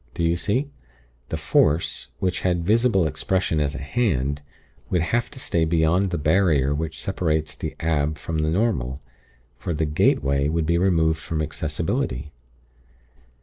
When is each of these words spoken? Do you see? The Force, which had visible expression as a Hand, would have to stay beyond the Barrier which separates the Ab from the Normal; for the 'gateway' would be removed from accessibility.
Do 0.15 0.23
you 0.23 0.35
see? 0.35 0.71
The 1.29 1.37
Force, 1.37 2.07
which 2.17 2.41
had 2.41 2.65
visible 2.65 3.05
expression 3.05 3.59
as 3.59 3.75
a 3.75 3.83
Hand, 3.83 4.41
would 4.89 5.03
have 5.03 5.29
to 5.29 5.37
stay 5.39 5.63
beyond 5.63 6.09
the 6.09 6.17
Barrier 6.17 6.73
which 6.73 6.99
separates 6.99 7.55
the 7.55 7.75
Ab 7.79 8.17
from 8.17 8.39
the 8.39 8.49
Normal; 8.49 8.99
for 9.59 9.75
the 9.75 9.85
'gateway' 9.85 10.49
would 10.49 10.65
be 10.65 10.79
removed 10.79 11.19
from 11.19 11.39
accessibility. 11.39 12.31